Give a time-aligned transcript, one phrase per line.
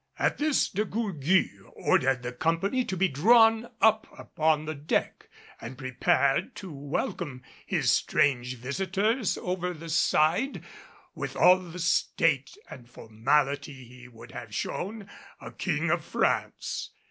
[0.17, 5.29] At this De Gourgues ordered the company to be drawn up upon the deck,
[5.61, 10.63] and prepared to welcome his strange visitors over the side
[11.13, 15.07] with all the state and formality he would have shown
[15.39, 16.89] a King of France.